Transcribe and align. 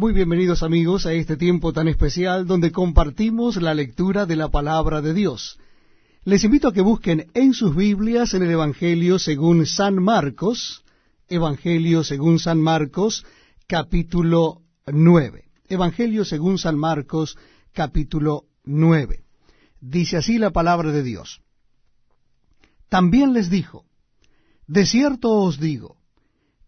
Muy 0.00 0.14
bienvenidos 0.14 0.62
amigos 0.62 1.04
a 1.04 1.12
este 1.12 1.36
tiempo 1.36 1.74
tan 1.74 1.86
especial 1.86 2.46
donde 2.46 2.72
compartimos 2.72 3.60
la 3.60 3.74
lectura 3.74 4.24
de 4.24 4.34
la 4.34 4.48
palabra 4.48 5.02
de 5.02 5.12
Dios. 5.12 5.58
Les 6.24 6.42
invito 6.42 6.68
a 6.68 6.72
que 6.72 6.80
busquen 6.80 7.30
en 7.34 7.52
sus 7.52 7.76
Biblias 7.76 8.32
en 8.32 8.42
el 8.42 8.50
Evangelio 8.50 9.18
según 9.18 9.66
San 9.66 10.02
Marcos, 10.02 10.86
Evangelio 11.28 12.02
según 12.02 12.38
San 12.38 12.62
Marcos, 12.62 13.26
capítulo 13.66 14.62
9. 14.86 15.44
Evangelio 15.68 16.24
según 16.24 16.56
San 16.56 16.78
Marcos, 16.78 17.36
capítulo 17.74 18.44
9. 18.64 19.20
Dice 19.82 20.16
así 20.16 20.38
la 20.38 20.48
palabra 20.48 20.92
de 20.92 21.02
Dios. 21.02 21.42
También 22.88 23.34
les 23.34 23.50
dijo, 23.50 23.84
De 24.66 24.86
cierto 24.86 25.30
os 25.30 25.60
digo, 25.60 25.99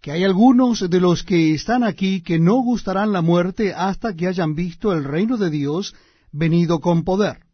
que 0.02 0.10
hay 0.10 0.24
algunos 0.24 0.90
de 0.90 1.00
los 1.00 1.22
que 1.22 1.54
están 1.54 1.84
aquí 1.84 2.22
que 2.22 2.40
no 2.40 2.56
gustarán 2.56 3.12
la 3.12 3.22
muerte 3.22 3.72
hasta 3.72 4.14
que 4.14 4.26
hayan 4.26 4.56
visto 4.56 4.92
el 4.92 5.04
reino 5.04 5.36
de 5.36 5.48
Dios 5.48 5.94
venido 6.32 6.80
con 6.80 7.04
poder. 7.04 7.44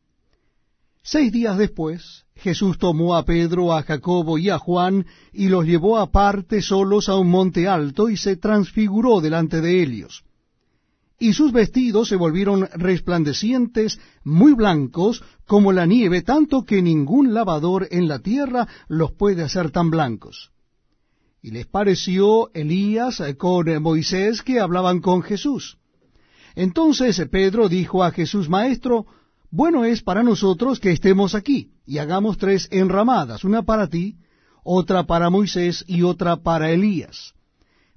Seis 1.02 1.30
días 1.30 1.59
después, 1.59 2.24
Jesús 2.37 2.78
tomó 2.78 3.16
a 3.16 3.26
Pedro, 3.26 3.74
a 3.74 3.82
Jacobo 3.82 4.38
y 4.38 4.48
a 4.48 4.59
Juan, 4.59 5.04
y 5.30 5.48
los 5.48 5.66
llevó 5.66 5.98
aparte 5.98 6.62
solos 6.62 7.10
a 7.10 7.16
un 7.16 7.28
monte 7.28 7.68
alto, 7.68 8.09
y 8.09 8.16
se 8.16 8.37
transfiguró 8.37 9.20
delante 9.20 9.60
de 9.60 9.82
ellos. 9.82 10.24
Y 11.18 11.34
sus 11.34 11.52
vestidos 11.52 12.09
se 12.09 12.16
volvieron 12.16 12.66
resplandecientes, 12.73 14.01
muy 14.24 14.54
blancos, 14.54 15.23
como 15.46 15.73
la 15.73 15.84
nieve, 15.84 16.23
tanto 16.23 16.65
que 16.65 16.80
ningún 16.80 17.34
lavador 17.34 17.88
en 17.90 18.09
la 18.09 18.20
tierra 18.20 18.66
los 18.88 19.12
puede 19.12 19.42
hacer 19.42 19.70
tan 19.70 19.90
blancos 19.90 20.51
y 21.42 21.51
les 21.51 21.66
pareció 21.66 22.51
Elías 22.55 23.23
con 23.37 23.83
Moisés 23.83 24.42
que 24.42 24.60
hablaban 24.60 25.01
con 25.01 25.23
Jesús. 25.23 25.79
Entonces 26.55 27.20
Pedro 27.30 27.69
dijo 27.69 28.02
a 28.02 28.10
Jesús, 28.10 28.48
Maestro, 28.48 29.06
bueno 29.51 29.85
es 29.85 30.02
para 30.02 30.23
nosotros 30.23 30.80
que 30.80 30.90
estemos 30.90 31.35
aquí, 31.35 31.71
y 31.87 31.99
hagamos 31.99 32.37
tres 32.38 32.68
enramadas, 32.71 33.45
una 33.45 33.62
para 33.62 33.88
ti, 33.88 34.16
otra 34.65 35.04
para 35.04 35.30
Moisés 35.30 35.85
y 35.87 36.02
otra 36.02 36.37
para 36.37 36.71
Elías, 36.71 37.35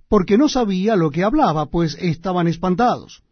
porque 0.08 0.38
no 0.38 0.48
sabía 0.48 0.96
lo 0.96 1.10
que 1.10 1.24
hablaba, 1.24 1.66
pues 1.66 1.98
estaban 2.00 2.48
espantados. 2.48 3.24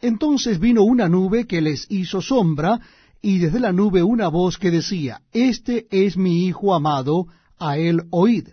Entonces 0.00 0.58
vino 0.58 0.82
una 0.82 1.08
nube 1.08 1.46
que 1.46 1.60
les 1.60 1.90
hizo 1.90 2.22
sombra, 2.22 2.80
y 3.20 3.38
desde 3.38 3.60
la 3.60 3.72
nube 3.72 4.02
una 4.02 4.28
voz 4.28 4.56
que 4.56 4.70
decía, 4.70 5.20
Este 5.32 5.86
es 5.90 6.16
mi 6.16 6.46
Hijo 6.46 6.74
amado, 6.74 7.26
a 7.58 7.76
él 7.76 8.04
oíd. 8.10 8.48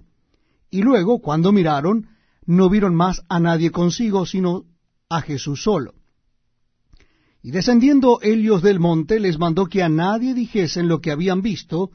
Y 0.69 0.81
luego, 0.81 1.19
cuando 1.19 1.51
miraron, 1.51 2.07
no 2.45 2.69
vieron 2.69 2.95
más 2.95 3.23
a 3.29 3.39
nadie 3.39 3.71
consigo, 3.71 4.25
sino 4.25 4.65
a 5.09 5.21
Jesús 5.21 5.63
solo. 5.63 5.93
Y 7.41 7.51
descendiendo 7.51 8.19
ellos 8.21 8.61
del 8.61 8.79
monte, 8.79 9.19
les 9.19 9.37
mandó 9.37 9.67
que 9.67 9.83
a 9.83 9.89
nadie 9.89 10.33
dijesen 10.33 10.87
lo 10.87 10.99
que 10.99 11.11
habían 11.11 11.41
visto, 11.41 11.91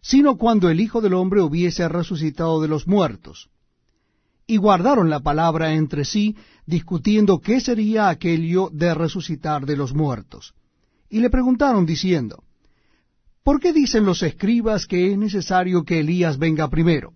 sino 0.00 0.36
cuando 0.36 0.70
el 0.70 0.80
Hijo 0.80 1.00
del 1.00 1.14
Hombre 1.14 1.40
hubiese 1.40 1.88
resucitado 1.88 2.60
de 2.60 2.68
los 2.68 2.86
muertos. 2.86 3.48
Y 4.46 4.56
guardaron 4.56 5.10
la 5.10 5.20
palabra 5.20 5.74
entre 5.74 6.04
sí, 6.04 6.36
discutiendo 6.64 7.40
qué 7.40 7.60
sería 7.60 8.08
aquello 8.08 8.70
de 8.72 8.94
resucitar 8.94 9.66
de 9.66 9.76
los 9.76 9.94
muertos. 9.94 10.54
Y 11.10 11.20
le 11.20 11.30
preguntaron 11.30 11.84
diciendo, 11.84 12.42
¿Por 13.42 13.60
qué 13.60 13.72
dicen 13.72 14.04
los 14.04 14.22
escribas 14.22 14.86
que 14.86 15.10
es 15.10 15.16
necesario 15.18 15.84
que 15.84 16.00
Elías 16.00 16.38
venga 16.38 16.68
primero? 16.68 17.12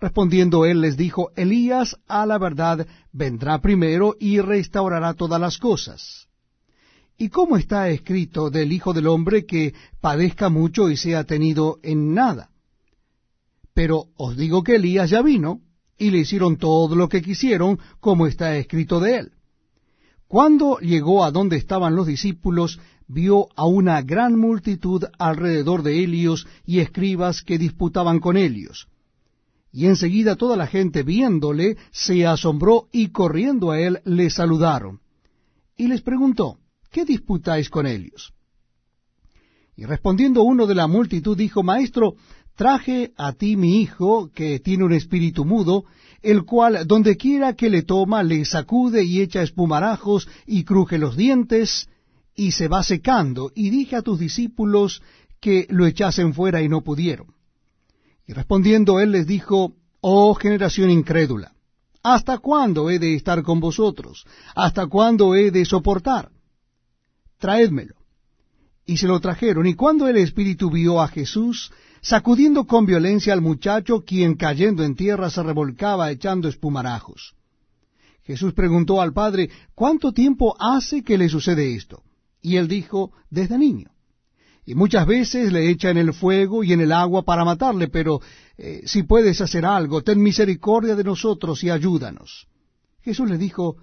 Respondiendo 0.00 0.64
él 0.64 0.80
les 0.80 0.96
dijo, 0.96 1.32
Elías 1.34 1.96
a 2.06 2.24
la 2.24 2.38
verdad 2.38 2.86
vendrá 3.12 3.60
primero 3.60 4.14
y 4.18 4.40
restaurará 4.40 5.14
todas 5.14 5.40
las 5.40 5.58
cosas. 5.58 6.28
¿Y 7.16 7.30
cómo 7.30 7.56
está 7.56 7.88
escrito 7.88 8.48
del 8.48 8.72
Hijo 8.72 8.92
del 8.92 9.08
Hombre 9.08 9.44
que 9.44 9.74
padezca 10.00 10.50
mucho 10.50 10.88
y 10.88 10.96
sea 10.96 11.24
tenido 11.24 11.80
en 11.82 12.14
nada? 12.14 12.50
Pero 13.74 14.04
os 14.16 14.36
digo 14.36 14.62
que 14.62 14.76
Elías 14.76 15.10
ya 15.10 15.20
vino, 15.20 15.62
y 15.98 16.10
le 16.10 16.18
hicieron 16.18 16.58
todo 16.58 16.94
lo 16.94 17.08
que 17.08 17.20
quisieron, 17.20 17.80
como 17.98 18.28
está 18.28 18.56
escrito 18.56 19.00
de 19.00 19.16
él. 19.16 19.32
Cuando 20.28 20.78
llegó 20.78 21.24
a 21.24 21.32
donde 21.32 21.56
estaban 21.56 21.96
los 21.96 22.06
discípulos, 22.06 22.78
vio 23.08 23.48
a 23.56 23.66
una 23.66 24.00
gran 24.02 24.38
multitud 24.38 25.04
alrededor 25.18 25.82
de 25.82 25.98
ellos 25.98 26.46
y 26.64 26.78
escribas 26.78 27.42
que 27.42 27.58
disputaban 27.58 28.20
con 28.20 28.36
ellos 28.36 28.86
y 29.72 29.86
enseguida 29.86 30.36
toda 30.36 30.56
la 30.56 30.66
gente 30.66 31.02
viéndole 31.02 31.76
se 31.90 32.26
asombró 32.26 32.88
y 32.92 33.08
corriendo 33.08 33.70
a 33.70 33.80
él 33.80 34.00
le 34.04 34.30
saludaron. 34.30 35.00
Y 35.76 35.88
les 35.88 36.02
preguntó, 36.02 36.58
¿qué 36.90 37.04
disputáis 37.04 37.70
con 37.70 37.86
ellos? 37.86 38.32
Y 39.76 39.84
respondiendo 39.84 40.42
uno 40.42 40.66
de 40.66 40.74
la 40.74 40.88
multitud 40.88 41.36
dijo, 41.36 41.62
Maestro, 41.62 42.14
traje 42.56 43.12
a 43.16 43.32
ti 43.32 43.56
mi 43.56 43.80
hijo, 43.80 44.30
que 44.34 44.58
tiene 44.58 44.84
un 44.84 44.92
espíritu 44.92 45.44
mudo, 45.44 45.84
el 46.22 46.44
cual 46.44 46.84
donde 46.86 47.16
quiera 47.16 47.54
que 47.54 47.70
le 47.70 47.82
toma 47.82 48.24
le 48.24 48.44
sacude 48.44 49.04
y 49.04 49.20
echa 49.20 49.42
espumarajos 49.42 50.28
y 50.46 50.64
cruje 50.64 50.98
los 50.98 51.16
dientes, 51.16 51.88
y 52.34 52.50
se 52.52 52.66
va 52.66 52.82
secando, 52.82 53.52
y 53.54 53.70
dije 53.70 53.94
a 53.94 54.02
tus 54.02 54.18
discípulos 54.18 55.02
que 55.40 55.66
lo 55.70 55.86
echasen 55.86 56.34
fuera 56.34 56.60
y 56.60 56.68
no 56.68 56.82
pudieron. 56.82 57.37
Y 58.28 58.34
respondiendo 58.34 59.00
él 59.00 59.12
les 59.12 59.26
dijo, 59.26 59.72
Oh 60.02 60.34
generación 60.34 60.90
incrédula, 60.90 61.54
¿hasta 62.02 62.38
cuándo 62.38 62.90
he 62.90 62.98
de 62.98 63.14
estar 63.14 63.42
con 63.42 63.58
vosotros? 63.58 64.26
¿Hasta 64.54 64.86
cuándo 64.86 65.34
he 65.34 65.50
de 65.50 65.64
soportar? 65.64 66.30
Traédmelo. 67.38 67.94
Y 68.84 68.98
se 68.98 69.06
lo 69.06 69.18
trajeron, 69.18 69.66
y 69.66 69.74
cuando 69.74 70.06
el 70.08 70.18
Espíritu 70.18 70.70
vio 70.70 71.00
a 71.00 71.08
Jesús, 71.08 71.72
sacudiendo 72.02 72.66
con 72.66 72.84
violencia 72.84 73.32
al 73.32 73.40
muchacho, 73.40 74.04
quien 74.04 74.34
cayendo 74.34 74.84
en 74.84 74.94
tierra 74.94 75.30
se 75.30 75.42
revolcaba 75.42 76.10
echando 76.10 76.48
espumarajos. 76.48 77.34
Jesús 78.24 78.52
preguntó 78.52 79.00
al 79.00 79.14
padre, 79.14 79.48
¿cuánto 79.74 80.12
tiempo 80.12 80.54
hace 80.60 81.02
que 81.02 81.16
le 81.16 81.30
sucede 81.30 81.74
esto? 81.74 82.02
Y 82.42 82.56
él 82.56 82.68
dijo, 82.68 83.12
desde 83.30 83.56
niño 83.56 83.90
y 84.68 84.74
muchas 84.74 85.06
veces 85.06 85.50
le 85.50 85.70
echa 85.70 85.88
en 85.88 85.96
el 85.96 86.12
fuego 86.12 86.62
y 86.62 86.74
en 86.74 86.82
el 86.82 86.92
agua 86.92 87.22
para 87.22 87.42
matarle, 87.42 87.88
pero 87.88 88.20
eh, 88.58 88.82
si 88.84 89.02
puedes 89.02 89.40
hacer 89.40 89.64
algo, 89.64 90.02
ten 90.02 90.22
misericordia 90.22 90.94
de 90.94 91.04
nosotros 91.04 91.64
y 91.64 91.70
ayúdanos. 91.70 92.46
Jesús 93.00 93.30
le 93.30 93.38
dijo, 93.38 93.78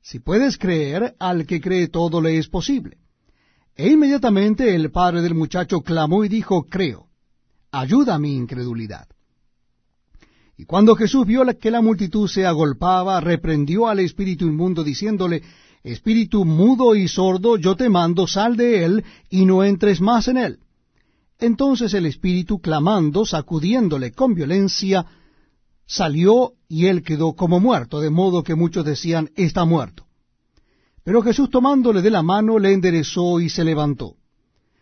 si 0.00 0.20
puedes 0.20 0.56
creer, 0.56 1.14
al 1.18 1.44
que 1.46 1.60
cree 1.60 1.88
todo 1.88 2.22
le 2.22 2.38
es 2.38 2.48
posible. 2.48 2.96
E 3.76 3.90
inmediatamente 3.90 4.74
el 4.74 4.90
padre 4.90 5.20
del 5.20 5.34
muchacho 5.34 5.82
clamó 5.82 6.24
y 6.24 6.30
dijo, 6.30 6.62
creo, 6.62 7.08
ayuda 7.70 8.14
a 8.14 8.18
mi 8.18 8.34
incredulidad. 8.34 9.08
Y 10.56 10.64
cuando 10.64 10.96
Jesús 10.96 11.26
vio 11.26 11.44
que 11.60 11.70
la 11.70 11.82
multitud 11.82 12.26
se 12.26 12.46
agolpaba, 12.46 13.20
reprendió 13.20 13.86
al 13.86 14.00
espíritu 14.00 14.46
inmundo, 14.46 14.82
diciéndole, 14.82 15.42
Espíritu 15.84 16.44
mudo 16.44 16.94
y 16.94 17.08
sordo, 17.08 17.56
yo 17.56 17.76
te 17.76 17.88
mando, 17.88 18.26
sal 18.26 18.56
de 18.56 18.84
él, 18.84 19.04
y 19.30 19.44
no 19.46 19.64
entres 19.64 20.00
más 20.00 20.28
en 20.28 20.36
él. 20.36 20.58
Entonces 21.40 21.92
el 21.94 22.06
espíritu, 22.06 22.60
clamando, 22.60 23.26
sacudiéndole 23.26 24.12
con 24.12 24.34
violencia, 24.34 25.04
salió 25.86 26.52
y 26.68 26.86
él 26.86 27.02
quedó 27.02 27.34
como 27.34 27.58
muerto, 27.58 28.00
de 28.00 28.10
modo 28.10 28.44
que 28.44 28.54
muchos 28.54 28.84
decían, 28.84 29.30
está 29.34 29.64
muerto. 29.64 30.06
Pero 31.02 31.20
Jesús 31.20 31.50
tomándole 31.50 32.00
de 32.00 32.10
la 32.10 32.22
mano, 32.22 32.60
le 32.60 32.72
enderezó 32.72 33.40
y 33.40 33.48
se 33.48 33.64
levantó. 33.64 34.14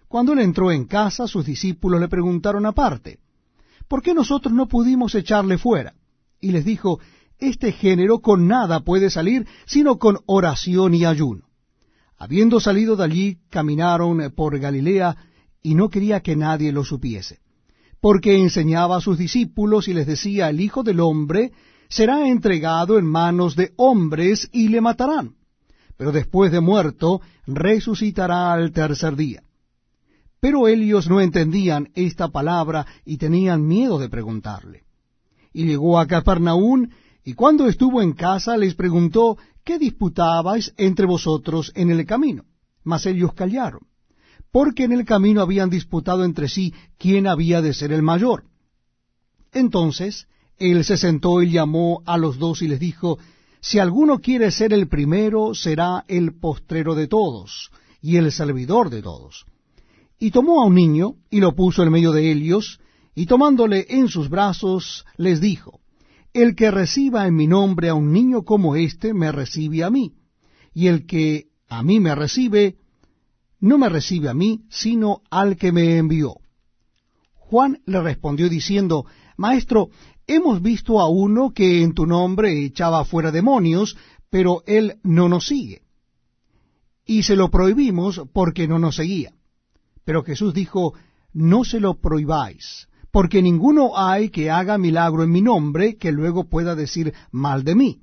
Cuando 0.06 0.34
él 0.34 0.41
entró 0.41 0.71
en 0.71 0.84
casa, 0.84 1.27
sus 1.27 1.47
discípulos 1.47 1.99
le 1.99 2.09
preguntaron 2.09 2.67
aparte, 2.67 3.21
¿por 3.88 4.03
qué 4.03 4.12
nosotros 4.12 4.53
no 4.53 4.67
pudimos 4.67 5.15
echarle 5.15 5.56
fuera? 5.56 5.94
Y 6.41 6.50
les 6.53 6.65
dijo, 6.65 7.00
este 7.40 7.72
género 7.72 8.20
con 8.20 8.46
nada 8.46 8.80
puede 8.80 9.10
salir 9.10 9.46
sino 9.66 9.98
con 9.98 10.18
oración 10.26 10.94
y 10.94 11.04
ayuno. 11.04 11.44
Habiendo 12.19 12.60
salido 12.60 12.96
de 12.96 13.04
allí, 13.04 13.38
caminaron 13.48 14.32
por 14.37 14.58
Galilea, 14.58 15.16
y 15.62 15.75
no 15.75 15.88
quería 15.88 16.20
que 16.20 16.37
nadie 16.37 16.72
lo 16.72 16.84
supiese, 16.84 17.38
porque 18.00 18.38
enseñaba 18.38 18.96
a 18.96 19.00
sus 19.00 19.19
discípulos 19.19 19.88
y 19.88 19.94
les 19.94 20.06
decía, 20.06 20.48
el 20.48 20.60
Hijo 20.60 20.82
del 20.82 21.00
Hombre 21.00 21.52
será 21.88 22.28
entregado 22.28 22.98
en 22.98 23.04
manos 23.04 23.56
de 23.56 23.72
hombres 23.76 24.48
y 24.52 24.69
le 24.69 24.81
matarán, 24.81 25.34
pero 25.96 26.12
después 26.12 26.52
de 26.52 26.60
muerto 26.60 27.20
resucitará 27.46 28.52
al 28.52 28.72
tercer 28.72 29.16
día. 29.16 29.43
Pero 30.40 30.69
ellos 30.69 31.08
no 31.08 31.20
entendían 31.20 31.90
esta 31.94 32.28
palabra 32.28 32.86
y 33.04 33.19
tenían 33.19 33.66
miedo 33.66 33.98
de 33.98 34.08
preguntarle. 34.08 34.84
Y 35.52 35.66
llegó 35.66 35.98
a 35.98 36.06
Capernaum 36.06 36.88
y 37.31 37.35
cuando 37.35 37.69
estuvo 37.69 38.03
en 38.03 38.12
casa 38.12 38.56
les 38.56 38.75
preguntó, 38.75 39.38
¿qué 39.65 39.79
disputabais 39.79 40.75
entre 40.77 41.06
vosotros 41.06 41.71
en 41.77 41.93
el 41.93 42.05
camino? 42.05 42.43
Mas 42.82 43.06
ellos 43.06 43.35
callaron, 43.35 43.82
porque 44.50 44.82
en 44.82 44.91
el 44.91 45.05
camino 45.05 45.41
habían 45.41 45.71
disputado 45.71 46.25
entre 46.25 46.49
sí 46.49 46.75
quién 46.99 47.29
había 47.29 47.62
de 47.62 47.73
ser 47.73 47.93
el 47.93 48.03
mayor. 48.03 48.47
Entonces 49.53 50.27
él 50.59 50.82
se 50.82 50.97
sentó 50.97 51.41
y 51.41 51.53
llamó 51.53 52.03
a 52.05 52.19
los 52.19 52.37
dos 52.37 52.62
y 52.62 52.67
les 52.67 52.81
dijo, 52.81 53.21
Si 53.61 53.79
alguno 53.79 54.19
quiere 54.19 54.50
ser 54.50 54.73
el 54.73 54.88
primero, 54.88 55.55
será 55.55 56.05
el 56.09 56.37
postrero 56.37 56.97
de 56.97 57.06
todos, 57.06 57.71
y 58.03 58.17
el 58.17 58.32
servidor 58.32 58.91
de 58.91 59.03
todos. 59.03 59.47
Y 60.19 60.32
tomó 60.32 60.62
a 60.62 60.67
un 60.67 60.75
niño, 60.75 61.15
y 61.31 61.38
lo 61.38 61.55
puso 61.55 61.85
en 61.85 61.93
medio 61.93 62.11
de 62.11 62.29
ellos, 62.32 62.81
y 63.15 63.27
tomándole 63.27 63.87
en 63.88 64.09
sus 64.09 64.29
brazos, 64.29 65.05
les 65.17 65.41
dijo, 65.41 65.79
El 66.32 66.55
que 66.55 66.71
reciba 66.71 67.27
en 67.27 67.35
mi 67.35 67.47
nombre 67.47 67.88
a 67.88 67.94
un 67.94 68.12
niño 68.12 68.44
como 68.44 68.77
éste, 68.77 69.15
me 69.15 69.32
recibe 69.32 69.82
a 69.82 69.91
mí, 69.91 70.15
y 70.73 70.87
el 70.87 71.06
que 71.06 71.49
a 71.69 71.82
mí 71.82 71.99
me 71.99 72.15
recibe, 72.15 72.77
no 73.59 73.79
me 73.79 73.88
recibe 73.88 74.29
a 74.29 74.35
mí, 74.35 74.65
sino 74.69 75.23
al 75.31 75.56
que 75.56 75.73
me 75.73 75.99
envió. 75.99 76.37
Juan 77.35 77.82
le 77.85 78.00
respondió 78.00 78.49
diciendo, 78.49 79.06
Maestro, 79.37 79.91
hemos 80.27 80.62
visto 80.62 81.00
a 81.00 81.09
uno 81.09 81.53
que 81.53 81.82
en 81.82 81.94
tu 81.94 82.06
nombre 82.06 82.65
echaba 82.65 83.05
fuera 83.05 83.32
demonios, 83.32 83.97
pero 84.31 84.62
él 84.67 85.00
no 85.03 85.29
nos 85.29 85.49
sigue. 85.49 85.82
Y 87.05 87.25
se 87.25 87.35
lo 87.35 87.50
prohibimos 87.50 88.23
porque 88.32 88.69
no 88.69 88.79
nos 88.79 88.97
seguía. 88.97 89.35
Pero 90.05 90.23
Jesús 90.23 90.55
dijo, 90.55 90.94
no 91.32 91.65
se 91.65 91.81
lo 91.81 92.00
prohibáis, 92.00 92.88
porque 93.10 93.42
ninguno 93.42 93.96
hay 93.96 94.30
que 94.30 94.50
haga 94.50 94.78
milagro 94.78 95.22
en 95.24 95.30
mi 95.30 95.42
nombre 95.42 95.96
que 95.96 96.12
luego 96.12 96.48
pueda 96.48 96.74
decir 96.74 97.12
mal 97.30 97.64
de 97.64 97.74
mí. 97.74 98.00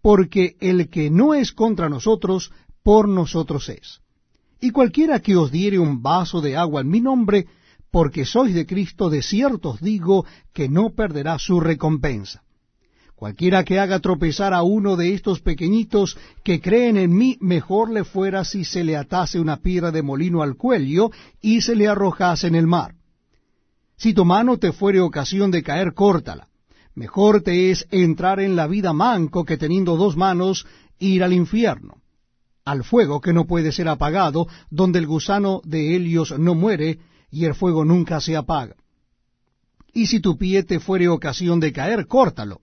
Porque 0.00 0.56
el 0.60 0.88
que 0.88 1.10
no 1.10 1.34
es 1.34 1.52
contra 1.52 1.88
nosotros, 1.88 2.52
por 2.82 3.08
nosotros 3.08 3.68
es. 3.68 4.00
Y 4.60 4.70
cualquiera 4.70 5.20
que 5.20 5.36
os 5.36 5.50
diere 5.50 5.78
un 5.78 6.02
vaso 6.02 6.40
de 6.40 6.56
agua 6.56 6.80
en 6.80 6.88
mi 6.88 7.00
nombre, 7.00 7.46
porque 7.90 8.24
sois 8.24 8.54
de 8.54 8.66
Cristo, 8.66 9.10
de 9.10 9.22
cierto 9.22 9.70
os 9.70 9.80
digo 9.80 10.24
que 10.52 10.68
no 10.68 10.90
perderá 10.90 11.38
su 11.38 11.60
recompensa. 11.60 12.42
Cualquiera 13.14 13.64
que 13.64 13.78
haga 13.78 14.00
tropezar 14.00 14.52
a 14.52 14.62
uno 14.62 14.96
de 14.96 15.14
estos 15.14 15.40
pequeñitos 15.40 16.16
que 16.42 16.60
creen 16.60 16.96
en 16.96 17.14
mí, 17.14 17.38
mejor 17.40 17.90
le 17.90 18.02
fuera 18.02 18.44
si 18.44 18.64
se 18.64 18.82
le 18.82 18.96
atase 18.96 19.38
una 19.38 19.58
piedra 19.58 19.92
de 19.92 20.02
molino 20.02 20.42
al 20.42 20.56
cuello 20.56 21.10
y 21.40 21.60
se 21.60 21.76
le 21.76 21.86
arrojase 21.86 22.48
en 22.48 22.56
el 22.56 22.66
mar. 22.66 22.94
Si 23.96 24.14
tu 24.14 24.24
mano 24.24 24.58
te 24.58 24.72
fuere 24.72 25.00
ocasión 25.00 25.50
de 25.50 25.62
caer, 25.62 25.94
córtala. 25.94 26.48
Mejor 26.94 27.42
te 27.42 27.70
es 27.70 27.86
entrar 27.90 28.40
en 28.40 28.56
la 28.56 28.66
vida 28.66 28.92
manco 28.92 29.44
que 29.44 29.56
teniendo 29.56 29.96
dos 29.96 30.16
manos 30.16 30.66
ir 30.98 31.24
al 31.24 31.32
infierno, 31.32 32.02
al 32.64 32.84
fuego 32.84 33.20
que 33.20 33.32
no 33.32 33.46
puede 33.46 33.72
ser 33.72 33.88
apagado, 33.88 34.46
donde 34.70 34.98
el 34.98 35.06
gusano 35.06 35.62
de 35.64 35.96
Helios 35.96 36.38
no 36.38 36.54
muere, 36.54 36.98
y 37.30 37.46
el 37.46 37.54
fuego 37.54 37.84
nunca 37.84 38.20
se 38.20 38.36
apaga. 38.36 38.76
Y 39.94 40.06
si 40.06 40.20
tu 40.20 40.36
pie 40.36 40.62
te 40.62 40.80
fuere 40.80 41.08
ocasión 41.08 41.60
de 41.60 41.72
caer, 41.72 42.06
córtalo. 42.06 42.60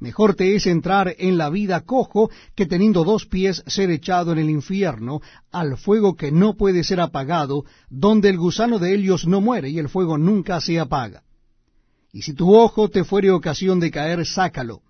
Mejor 0.00 0.34
te 0.34 0.54
es 0.54 0.66
entrar 0.66 1.14
en 1.18 1.38
la 1.38 1.50
vida 1.50 1.80
cojo 1.80 2.30
que 2.54 2.66
teniendo 2.66 3.02
dos 3.02 3.26
pies 3.26 3.64
ser 3.66 3.90
echado 3.90 4.30
en 4.32 4.38
el 4.38 4.48
infierno, 4.48 5.20
al 5.50 5.76
fuego 5.76 6.14
que 6.14 6.30
no 6.30 6.56
puede 6.56 6.84
ser 6.84 7.00
apagado, 7.00 7.64
donde 7.90 8.28
el 8.28 8.38
gusano 8.38 8.78
de 8.78 8.94
ellos 8.94 9.26
no 9.26 9.40
muere 9.40 9.70
y 9.70 9.78
el 9.78 9.88
fuego 9.88 10.16
nunca 10.16 10.60
se 10.60 10.78
apaga. 10.78 11.24
Y 12.12 12.22
si 12.22 12.32
tu 12.32 12.54
ojo 12.54 12.88
te 12.88 13.02
fuere 13.02 13.30
ocasión 13.30 13.80
de 13.80 13.90
caer, 13.90 14.24
sácalo. 14.24 14.82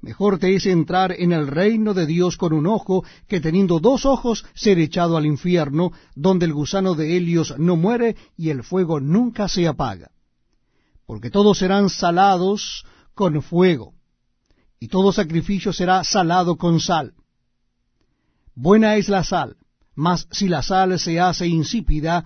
Mejor 0.00 0.38
te 0.38 0.54
es 0.54 0.66
entrar 0.66 1.12
en 1.12 1.32
el 1.32 1.46
reino 1.46 1.94
de 1.94 2.06
Dios 2.06 2.36
con 2.36 2.52
un 2.52 2.66
ojo 2.66 3.04
que 3.26 3.40
teniendo 3.40 3.80
dos 3.80 4.06
ojos 4.06 4.44
ser 4.54 4.78
echado 4.78 5.16
al 5.16 5.26
infierno, 5.26 5.92
donde 6.14 6.46
el 6.46 6.52
gusano 6.52 6.94
de 6.94 7.16
Helios 7.16 7.54
no 7.58 7.76
muere 7.76 8.16
y 8.36 8.50
el 8.50 8.62
fuego 8.62 9.00
nunca 9.00 9.48
se 9.48 9.66
apaga. 9.66 10.10
Porque 11.06 11.30
todos 11.30 11.58
serán 11.58 11.90
salados 11.90 12.84
con 13.14 13.42
fuego, 13.42 13.94
y 14.80 14.88
todo 14.88 15.12
sacrificio 15.12 15.72
será 15.72 16.04
salado 16.04 16.56
con 16.56 16.80
sal. 16.80 17.14
Buena 18.54 18.96
es 18.96 19.08
la 19.08 19.24
sal, 19.24 19.56
mas 19.94 20.28
si 20.30 20.48
la 20.48 20.62
sal 20.62 20.98
se 20.98 21.20
hace 21.20 21.46
insípida, 21.46 22.24